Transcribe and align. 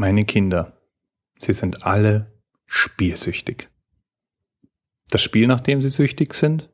Meine 0.00 0.24
Kinder, 0.24 0.80
sie 1.40 1.52
sind 1.52 1.84
alle 1.84 2.40
spielsüchtig. 2.66 3.68
Das 5.10 5.20
Spiel, 5.20 5.48
nach 5.48 5.58
dem 5.58 5.82
sie 5.82 5.90
süchtig 5.90 6.34
sind? 6.34 6.70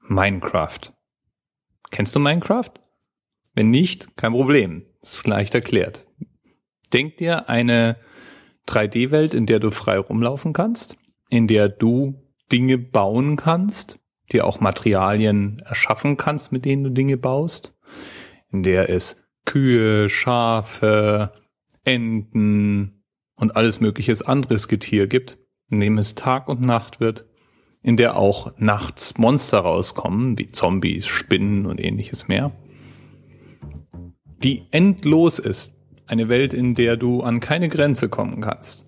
Minecraft. 0.00 0.94
Kennst 1.90 2.16
du 2.16 2.20
Minecraft? 2.20 2.72
Wenn 3.54 3.68
nicht, 3.68 4.16
kein 4.16 4.32
Problem. 4.32 4.86
Ist 5.02 5.26
leicht 5.26 5.54
erklärt. 5.54 6.06
Denk 6.94 7.18
dir 7.18 7.50
eine 7.50 7.98
3D-Welt, 8.66 9.34
in 9.34 9.44
der 9.44 9.60
du 9.60 9.70
frei 9.70 9.98
rumlaufen 9.98 10.54
kannst, 10.54 10.96
in 11.28 11.46
der 11.46 11.68
du 11.68 12.14
Dinge 12.50 12.78
bauen 12.78 13.36
kannst, 13.36 13.98
dir 14.32 14.46
auch 14.46 14.58
Materialien 14.58 15.58
erschaffen 15.66 16.16
kannst, 16.16 16.50
mit 16.50 16.64
denen 16.64 16.84
du 16.84 16.90
Dinge 16.90 17.18
baust, 17.18 17.76
in 18.50 18.62
der 18.62 18.88
es 18.88 19.22
Kühe, 19.44 20.08
Schafe, 20.08 21.30
Enten 21.84 23.04
und 23.36 23.56
alles 23.56 23.80
mögliches 23.80 24.22
anderes 24.22 24.68
Getier 24.68 25.06
gibt, 25.06 25.38
in 25.70 25.80
dem 25.80 25.98
es 25.98 26.14
Tag 26.14 26.48
und 26.48 26.60
Nacht 26.60 27.00
wird, 27.00 27.26
in 27.82 27.96
der 27.96 28.16
auch 28.16 28.52
nachts 28.58 29.18
Monster 29.18 29.58
rauskommen, 29.58 30.38
wie 30.38 30.48
Zombies, 30.48 31.06
Spinnen 31.06 31.66
und 31.66 31.80
ähnliches 31.80 32.28
mehr, 32.28 32.52
die 34.42 34.66
endlos 34.70 35.38
ist, 35.38 35.74
eine 36.06 36.28
Welt, 36.28 36.52
in 36.52 36.74
der 36.74 36.96
du 36.96 37.22
an 37.22 37.40
keine 37.40 37.68
Grenze 37.68 38.08
kommen 38.08 38.40
kannst 38.40 38.84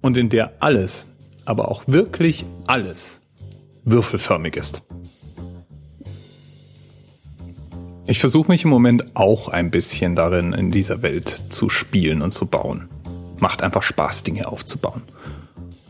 und 0.00 0.16
in 0.16 0.28
der 0.28 0.54
alles, 0.60 1.06
aber 1.44 1.70
auch 1.70 1.84
wirklich 1.86 2.44
alles 2.66 3.20
würfelförmig 3.84 4.56
ist. 4.56 4.82
Ich 8.12 8.20
versuche 8.20 8.50
mich 8.50 8.64
im 8.64 8.68
Moment 8.68 9.16
auch 9.16 9.48
ein 9.48 9.70
bisschen 9.70 10.14
darin, 10.16 10.52
in 10.52 10.70
dieser 10.70 11.00
Welt 11.00 11.44
zu 11.48 11.70
spielen 11.70 12.20
und 12.20 12.32
zu 12.32 12.44
bauen. 12.44 12.90
Macht 13.40 13.62
einfach 13.62 13.82
Spaß, 13.82 14.22
Dinge 14.22 14.48
aufzubauen. 14.48 15.00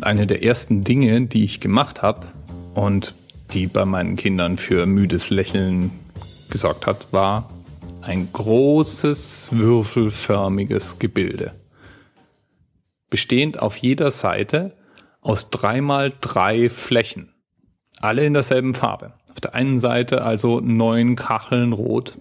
Eine 0.01 0.29
der 0.29 0.45
ersten 0.45 0.85
Dinge, 0.85 1.23
die 1.23 1.43
ich 1.43 1.59
gemacht 1.59 2.01
habe 2.01 2.29
und 2.75 3.15
die 3.53 3.67
bei 3.67 3.85
meinen 3.85 4.15
Kindern 4.15 4.57
für 4.57 4.87
müdes 4.87 5.31
Lächeln 5.31 5.91
gesorgt 6.49 6.87
hat, 6.87 7.13
war 7.13 7.51
ein 8.03 8.33
großes 8.33 9.49
würfelförmiges 9.51 11.01
Gebilde. 11.01 11.57
Bestehend 13.11 13.61
auf 13.61 13.77
jeder 13.79 14.13
Seite 14.13 14.77
aus 15.23 15.51
dreimal 15.51 16.13
drei 16.21 16.69
Flächen. 16.69 17.35
Alle 18.01 18.25
in 18.25 18.35
derselben 18.35 18.75
Farbe. 18.75 19.13
Auf 19.33 19.41
der 19.41 19.55
einen 19.55 19.81
Seite 19.81 20.23
also 20.23 20.61
neun 20.61 21.17
Kacheln 21.17 21.73
rot, 21.73 22.21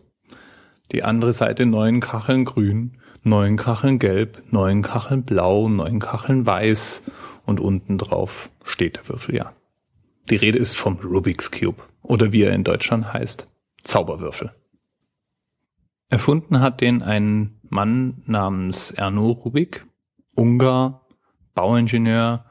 die 0.94 1.04
andere 1.04 1.34
Seite 1.34 1.66
neun 1.66 2.00
Kacheln 2.00 2.46
grün, 2.46 2.98
neun 3.22 3.58
Kacheln 3.58 4.00
gelb, 4.00 4.42
neun 4.50 4.82
Kacheln 4.82 5.24
blau, 5.24 5.68
neun 5.68 6.00
Kacheln 6.00 6.46
weiß 6.46 7.04
und 7.46 7.60
unten 7.60 7.98
drauf 7.98 8.50
steht 8.64 8.96
der 8.96 9.10
Würfel, 9.10 9.36
ja. 9.36 9.54
Die 10.30 10.38
Rede 10.38 10.58
ist 10.58 10.78
vom 10.78 11.00
Rubik's 11.04 11.52
Cube 11.52 11.84
oder 12.02 12.32
wie 12.32 12.44
er 12.44 12.54
in 12.54 12.64
Deutschland 12.64 13.12
heißt, 13.12 13.50
Zauberwürfel. 13.84 14.54
Erfunden 16.10 16.62
hat 16.62 16.80
den 16.80 17.04
ein 17.04 17.60
Mann 17.68 18.24
namens 18.26 18.92
Erno 18.92 19.32
Rubik, 19.32 19.86
Ungar, 20.34 21.08
Bauingenieur, 21.56 22.46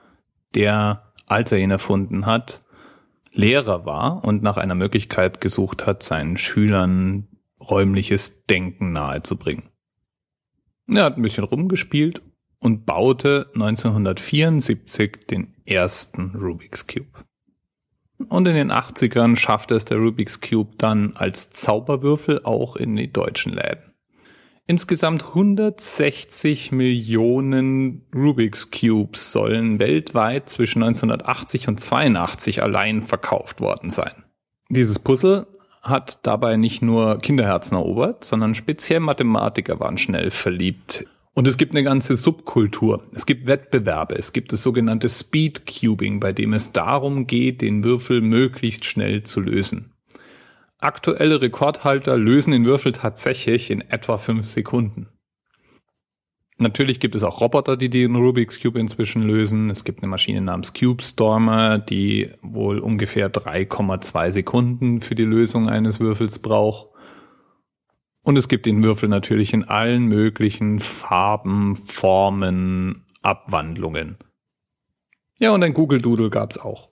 der, 0.54 1.12
als 1.26 1.50
er 1.50 1.58
ihn 1.58 1.70
erfunden 1.70 2.26
hat, 2.26 2.60
Lehrer 3.32 3.86
war 3.86 4.24
und 4.24 4.42
nach 4.42 4.56
einer 4.56 4.74
Möglichkeit 4.74 5.40
gesucht 5.40 5.86
hat, 5.86 6.02
seinen 6.02 6.36
Schülern 6.36 7.28
räumliches 7.60 8.44
Denken 8.46 8.92
nahezubringen. 8.92 9.68
Er 10.92 11.04
hat 11.04 11.16
ein 11.16 11.22
bisschen 11.22 11.44
rumgespielt 11.44 12.22
und 12.58 12.84
baute 12.84 13.50
1974 13.54 15.26
den 15.30 15.54
ersten 15.64 16.34
Rubik's 16.34 16.86
Cube. 16.86 17.24
Und 18.28 18.46
in 18.46 18.54
den 18.54 18.70
80ern 18.70 19.36
schaffte 19.36 19.74
es 19.74 19.84
der 19.84 19.98
Rubik's 19.98 20.40
Cube 20.40 20.74
dann 20.76 21.14
als 21.16 21.50
Zauberwürfel 21.50 22.44
auch 22.44 22.76
in 22.76 22.96
die 22.96 23.10
deutschen 23.10 23.52
Läden. 23.52 23.89
Insgesamt 24.70 25.24
160 25.24 26.70
Millionen 26.70 28.02
Rubik's 28.14 28.70
Cubes 28.70 29.32
sollen 29.32 29.80
weltweit 29.80 30.48
zwischen 30.48 30.84
1980 30.84 31.66
und 31.66 31.80
82 31.80 32.62
allein 32.62 33.02
verkauft 33.02 33.60
worden 33.60 33.90
sein. 33.90 34.12
Dieses 34.68 35.00
Puzzle 35.00 35.48
hat 35.82 36.20
dabei 36.22 36.56
nicht 36.56 36.82
nur 36.82 37.18
Kinderherzen 37.18 37.76
erobert, 37.76 38.22
sondern 38.22 38.54
speziell 38.54 39.00
Mathematiker 39.00 39.80
waren 39.80 39.98
schnell 39.98 40.30
verliebt. 40.30 41.04
Und 41.34 41.48
es 41.48 41.56
gibt 41.56 41.72
eine 41.72 41.82
ganze 41.82 42.14
Subkultur. 42.14 43.02
Es 43.12 43.26
gibt 43.26 43.48
Wettbewerbe. 43.48 44.14
Es 44.14 44.32
gibt 44.32 44.52
das 44.52 44.62
sogenannte 44.62 45.08
Speed 45.08 45.64
Cubing, 45.66 46.20
bei 46.20 46.32
dem 46.32 46.52
es 46.52 46.70
darum 46.70 47.26
geht, 47.26 47.60
den 47.60 47.82
Würfel 47.82 48.20
möglichst 48.20 48.84
schnell 48.84 49.24
zu 49.24 49.40
lösen. 49.40 49.90
Aktuelle 50.80 51.42
Rekordhalter 51.42 52.16
lösen 52.16 52.52
den 52.52 52.64
Würfel 52.64 52.92
tatsächlich 52.92 53.70
in 53.70 53.82
etwa 53.82 54.16
fünf 54.16 54.46
Sekunden. 54.46 55.08
Natürlich 56.56 57.00
gibt 57.00 57.14
es 57.14 57.22
auch 57.22 57.40
Roboter, 57.40 57.76
die 57.76 57.88
den 57.88 58.16
Rubik's 58.16 58.60
Cube 58.60 58.78
inzwischen 58.78 59.22
lösen. 59.22 59.70
Es 59.70 59.84
gibt 59.84 60.02
eine 60.02 60.10
Maschine 60.10 60.42
namens 60.42 60.74
Cube 60.74 61.02
Stormer, 61.02 61.78
die 61.78 62.30
wohl 62.42 62.78
ungefähr 62.78 63.32
3,2 63.32 64.30
Sekunden 64.30 65.00
für 65.00 65.14
die 65.14 65.24
Lösung 65.24 65.68
eines 65.68 66.00
Würfels 66.00 66.38
braucht. 66.38 66.88
Und 68.24 68.36
es 68.36 68.48
gibt 68.48 68.66
den 68.66 68.84
Würfel 68.84 69.08
natürlich 69.08 69.54
in 69.54 69.64
allen 69.64 70.04
möglichen 70.04 70.80
Farben, 70.80 71.74
Formen, 71.74 73.06
Abwandlungen. 73.22 74.18
Ja, 75.38 75.52
und 75.52 75.62
ein 75.62 75.72
Google 75.72 76.02
Doodle 76.02 76.28
gab's 76.28 76.58
auch. 76.58 76.90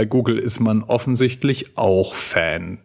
Bei 0.00 0.06
Google 0.06 0.38
ist 0.38 0.60
man 0.60 0.82
offensichtlich 0.82 1.76
auch 1.76 2.14
Fan 2.14 2.78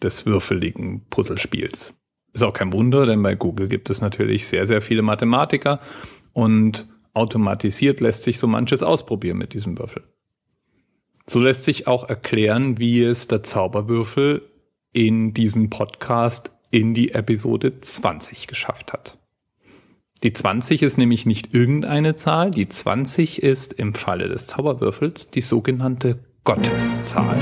des 0.00 0.26
würfeligen 0.26 1.04
Puzzlespiels. 1.10 1.96
Ist 2.34 2.44
auch 2.44 2.52
kein 2.52 2.72
Wunder, 2.72 3.04
denn 3.04 3.20
bei 3.20 3.34
Google 3.34 3.66
gibt 3.66 3.90
es 3.90 4.00
natürlich 4.00 4.46
sehr, 4.46 4.64
sehr 4.64 4.80
viele 4.80 5.02
Mathematiker 5.02 5.80
und 6.32 6.86
automatisiert 7.14 8.00
lässt 8.00 8.22
sich 8.22 8.38
so 8.38 8.46
manches 8.46 8.84
ausprobieren 8.84 9.38
mit 9.38 9.54
diesem 9.54 9.76
Würfel. 9.76 10.04
So 11.26 11.40
lässt 11.40 11.64
sich 11.64 11.88
auch 11.88 12.08
erklären, 12.08 12.78
wie 12.78 13.02
es 13.02 13.26
der 13.26 13.42
Zauberwürfel 13.42 14.48
in 14.92 15.34
diesen 15.34 15.68
Podcast 15.68 16.52
in 16.70 16.94
die 16.94 17.10
Episode 17.10 17.80
20 17.80 18.46
geschafft 18.46 18.92
hat. 18.92 19.18
Die 20.22 20.32
20 20.32 20.82
ist 20.82 20.96
nämlich 20.96 21.26
nicht 21.26 21.52
irgendeine 21.52 22.14
Zahl, 22.14 22.50
die 22.50 22.66
20 22.66 23.42
ist 23.42 23.74
im 23.74 23.94
Falle 23.94 24.28
des 24.28 24.46
Zauberwürfels 24.46 25.30
die 25.30 25.42
sogenannte 25.42 26.20
Gotteszahl. 26.46 27.36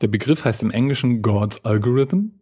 Der 0.00 0.06
Begriff 0.06 0.44
heißt 0.44 0.62
im 0.62 0.70
Englischen 0.70 1.20
God's 1.20 1.64
Algorithm 1.64 2.38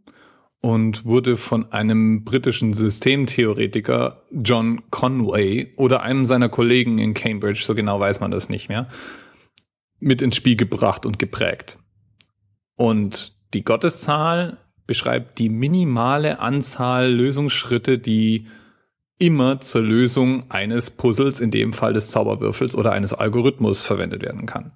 und 0.61 1.07
wurde 1.07 1.39
von 1.39 1.73
einem 1.73 2.25
britischen 2.25 2.75
Systemtheoretiker 2.75 4.23
John 4.31 4.83
Conway 4.91 5.73
oder 5.79 6.03
einem 6.03 6.27
seiner 6.27 6.51
Kollegen 6.51 6.99
in 6.99 7.15
Cambridge, 7.15 7.63
so 7.65 7.75
genau 7.75 7.99
weiß 8.01 8.21
man 8.21 8.33
das 8.33 8.51
nicht 8.51 8.69
mehr, 8.69 8.89
mit 9.99 10.21
ins 10.21 10.37
Spiel 10.37 10.57
gebracht 10.57 11.07
und 11.07 11.19
geprägt. 11.19 11.79
Und 12.77 13.39
die 13.55 13.65
Gotteszahl 13.65 14.59
beschreibt 14.87 15.39
die 15.39 15.49
minimale 15.49 16.39
Anzahl 16.39 17.11
Lösungsschritte, 17.11 17.99
die 17.99 18.47
immer 19.19 19.61
zur 19.61 19.83
Lösung 19.83 20.51
eines 20.51 20.91
Puzzles, 20.91 21.41
in 21.41 21.51
dem 21.51 21.73
Fall 21.73 21.93
des 21.93 22.11
Zauberwürfels 22.11 22.77
oder 22.77 22.93
eines 22.93 23.15
Algorithmus 23.15 23.87
verwendet 23.87 24.23
werden 24.23 24.47
kann. 24.47 24.73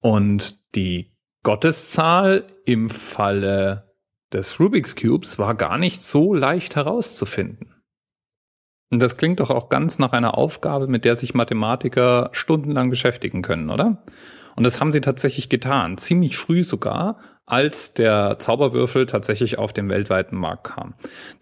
Und 0.00 0.74
die 0.74 1.16
Gotteszahl 1.42 2.46
im 2.64 2.90
Falle 2.90 3.90
des 4.32 4.60
Rubik's 4.60 4.94
Cubes 4.94 5.38
war 5.38 5.54
gar 5.54 5.78
nicht 5.78 6.02
so 6.04 6.34
leicht 6.34 6.76
herauszufinden. 6.76 7.74
Und 8.90 9.00
das 9.00 9.16
klingt 9.16 9.40
doch 9.40 9.50
auch 9.50 9.68
ganz 9.68 9.98
nach 9.98 10.12
einer 10.12 10.36
Aufgabe, 10.36 10.88
mit 10.88 11.04
der 11.04 11.14
sich 11.14 11.34
Mathematiker 11.34 12.30
stundenlang 12.32 12.90
beschäftigen 12.90 13.42
können, 13.42 13.70
oder? 13.70 14.04
Und 14.60 14.64
das 14.64 14.78
haben 14.78 14.92
sie 14.92 15.00
tatsächlich 15.00 15.48
getan, 15.48 15.96
ziemlich 15.96 16.36
früh 16.36 16.64
sogar, 16.64 17.18
als 17.46 17.94
der 17.94 18.38
Zauberwürfel 18.38 19.06
tatsächlich 19.06 19.56
auf 19.56 19.72
den 19.72 19.88
weltweiten 19.88 20.36
Markt 20.36 20.64
kam. 20.64 20.92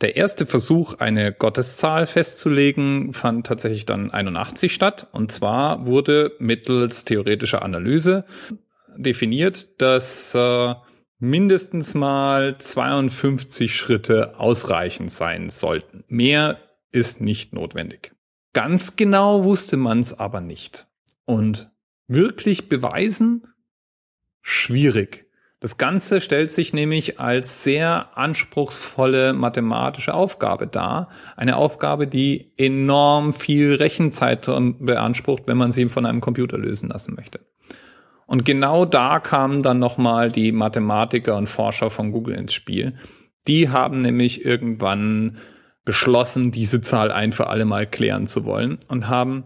Der 0.01 0.15
erste 0.15 0.47
Versuch, 0.47 0.95
eine 1.01 1.33
Gotteszahl 1.33 2.07
festzulegen, 2.07 3.13
fand 3.13 3.45
tatsächlich 3.45 3.87
dann 3.87 4.13
81 4.13 4.73
statt. 4.73 5.09
Und 5.11 5.33
zwar 5.33 5.85
wurde 5.85 6.37
mittels 6.39 7.07
theoretischer 7.07 7.63
Analyse 7.63 8.25
definiert, 8.97 9.81
dass 9.83 10.37
äh, 10.37 10.77
mindestens 11.19 11.97
mal 11.97 12.57
52 12.57 13.75
Schritte 13.75 14.39
ausreichend 14.39 15.11
sein 15.11 15.49
sollten. 15.49 16.05
Mehr 16.07 16.61
ist 16.93 17.21
nicht 17.21 17.53
notwendig. 17.53 18.13
Ganz 18.53 18.95
genau 18.95 19.43
wusste 19.43 19.77
man 19.77 19.99
es 19.99 20.17
aber 20.17 20.41
nicht. 20.41 20.87
Und 21.25 21.73
wirklich 22.09 22.69
beweisen? 22.69 23.47
Schwierig. 24.43 25.27
Das 25.61 25.77
Ganze 25.77 26.21
stellt 26.21 26.53
sich 26.53 26.73
nämlich 26.73 27.19
als 27.19 27.65
sehr 27.65 28.17
anspruchsvolle 28.17 29.33
mathematische 29.33 30.15
Aufgabe 30.15 30.69
dar. 30.69 31.09
Eine 31.37 31.57
Aufgabe, 31.57 32.07
die 32.07 32.53
enorm 32.57 33.33
viel 33.33 33.75
Rechenzeit 33.75 34.47
beansprucht, 34.47 35.45
wenn 35.47 35.57
man 35.57 35.73
sie 35.73 35.89
von 35.89 36.07
einem 36.07 36.21
Computer 36.21 36.59
lösen 36.59 36.89
lassen 36.91 37.15
möchte. 37.15 37.41
Und 38.27 38.45
genau 38.45 38.85
da 38.85 39.19
kamen 39.19 39.63
dann 39.63 39.81
nochmal 39.81 40.31
die 40.31 40.53
Mathematiker 40.53 41.37
und 41.37 41.49
Forscher 41.49 41.91
von 41.91 42.13
Google 42.13 42.37
ins 42.37 42.53
Spiel. 42.53 42.95
Die 43.49 43.71
haben 43.71 44.03
nämlich 44.03 44.45
irgendwann 44.45 45.39
beschlossen, 45.85 46.53
diese 46.53 46.83
Zahl 46.83 47.11
ein 47.11 47.33
für 47.33 47.49
alle 47.49 47.65
Mal 47.65 47.87
klären 47.87 48.27
zu 48.27 48.45
wollen 48.45 48.79
und 48.89 49.09
haben 49.09 49.45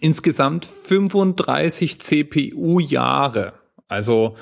insgesamt 0.00 0.64
35 0.64 2.00
CPU-Jahre, 2.00 3.54
also 3.88 4.36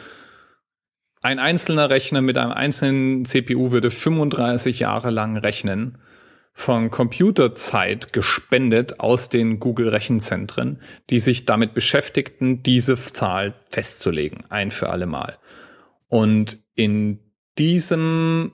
ein 1.22 1.38
einzelner 1.38 1.88
Rechner 1.88 2.20
mit 2.20 2.36
einem 2.36 2.52
einzelnen 2.52 3.24
CPU 3.24 3.72
würde 3.72 3.90
35 3.90 4.80
Jahre 4.80 5.10
lang 5.10 5.38
rechnen, 5.38 5.98
von 6.52 6.90
Computerzeit 6.90 8.12
gespendet 8.12 9.00
aus 9.00 9.28
den 9.28 9.58
Google 9.58 9.88
Rechenzentren, 9.88 10.80
die 11.10 11.18
sich 11.18 11.46
damit 11.46 11.74
beschäftigten, 11.74 12.62
diese 12.62 12.96
Zahl 12.96 13.54
festzulegen, 13.70 14.44
ein 14.50 14.70
für 14.70 14.90
alle 14.90 15.06
Mal. 15.06 15.38
Und 16.08 16.58
in 16.76 17.18
diesem 17.58 18.52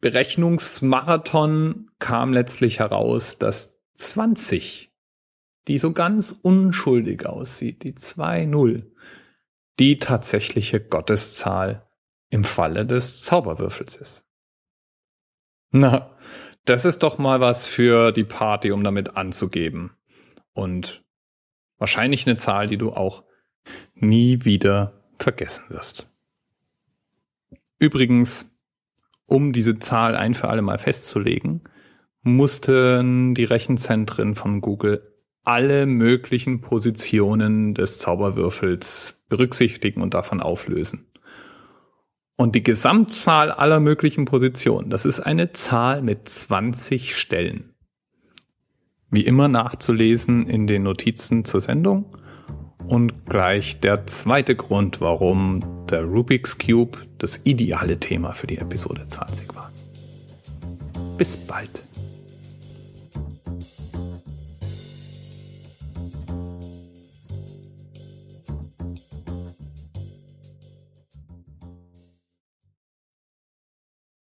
Berechnungsmarathon 0.00 1.90
kam 1.98 2.32
letztlich 2.32 2.78
heraus, 2.78 3.38
dass 3.38 3.80
20, 3.94 4.89
die 5.70 5.78
so 5.78 5.92
ganz 5.92 6.36
unschuldig 6.42 7.26
aussieht, 7.26 7.84
die 7.84 7.92
2-0, 7.92 8.90
die 9.78 10.00
tatsächliche 10.00 10.80
Gotteszahl 10.80 11.88
im 12.28 12.42
Falle 12.42 12.86
des 12.86 13.22
Zauberwürfels 13.22 13.94
ist. 13.94 14.24
Na, 15.70 16.10
das 16.64 16.84
ist 16.84 17.04
doch 17.04 17.18
mal 17.18 17.40
was 17.40 17.66
für 17.66 18.10
die 18.10 18.24
Party, 18.24 18.72
um 18.72 18.82
damit 18.82 19.16
anzugeben. 19.16 19.92
Und 20.54 21.04
wahrscheinlich 21.78 22.26
eine 22.26 22.36
Zahl, 22.36 22.66
die 22.66 22.76
du 22.76 22.92
auch 22.92 23.22
nie 23.94 24.44
wieder 24.44 25.04
vergessen 25.20 25.66
wirst. 25.68 26.10
Übrigens, 27.78 28.58
um 29.26 29.52
diese 29.52 29.78
Zahl 29.78 30.16
ein 30.16 30.34
für 30.34 30.48
alle 30.48 30.62
Mal 30.62 30.78
festzulegen, 30.78 31.62
mussten 32.22 33.36
die 33.36 33.44
Rechenzentren 33.44 34.34
von 34.34 34.60
Google 34.60 35.04
alle 35.44 35.86
möglichen 35.86 36.60
Positionen 36.60 37.74
des 37.74 37.98
Zauberwürfels 37.98 39.24
berücksichtigen 39.28 40.02
und 40.02 40.14
davon 40.14 40.40
auflösen. 40.40 41.06
Und 42.36 42.54
die 42.54 42.62
Gesamtzahl 42.62 43.50
aller 43.50 43.80
möglichen 43.80 44.24
Positionen, 44.24 44.88
das 44.88 45.04
ist 45.04 45.20
eine 45.20 45.52
Zahl 45.52 46.00
mit 46.00 46.28
20 46.28 47.14
Stellen. 47.14 47.74
Wie 49.10 49.26
immer 49.26 49.48
nachzulesen 49.48 50.46
in 50.46 50.66
den 50.66 50.84
Notizen 50.84 51.44
zur 51.44 51.60
Sendung. 51.60 52.16
Und 52.86 53.26
gleich 53.26 53.80
der 53.80 54.06
zweite 54.06 54.56
Grund, 54.56 55.00
warum 55.00 55.84
der 55.90 56.04
Rubik's 56.04 56.56
Cube 56.56 56.98
das 57.18 57.40
ideale 57.44 58.00
Thema 58.00 58.32
für 58.32 58.46
die 58.46 58.56
Episode 58.56 59.02
20 59.02 59.54
war. 59.54 59.70
Bis 61.18 61.36
bald. 61.36 61.89